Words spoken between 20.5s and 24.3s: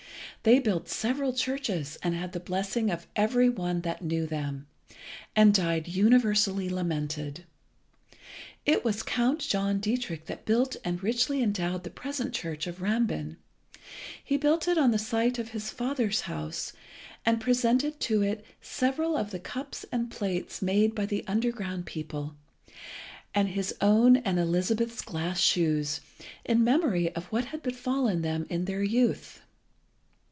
made by the underground people, and his own